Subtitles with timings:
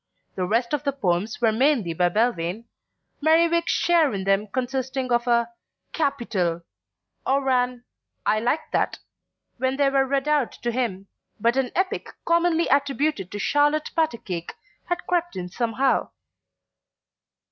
[0.33, 2.65] The rest of the poems were mainly by Belvane,
[3.21, 5.51] Merriwig's share in them consisting of a
[5.93, 6.63] "Capital,"
[7.23, 7.83] or an
[8.25, 8.97] "I like that,"
[9.57, 11.05] when they were read out to him;
[11.39, 16.09] but an epic commonly attributed to Charlotte Patacake had crept in somehow.